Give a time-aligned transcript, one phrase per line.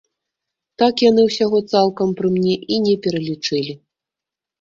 [0.81, 3.77] Так яны ўсяго цалкам пры мне і не пералічылі.